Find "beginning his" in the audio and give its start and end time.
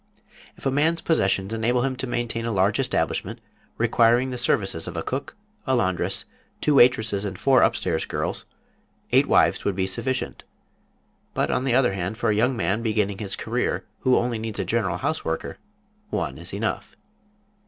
12.81-13.35